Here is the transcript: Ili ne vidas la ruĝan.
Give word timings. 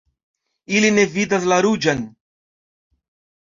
Ili 0.77 0.89
ne 0.95 1.03
vidas 1.17 1.45
la 1.51 1.59
ruĝan. 1.67 2.03